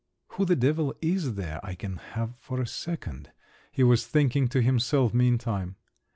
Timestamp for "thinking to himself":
4.07-5.13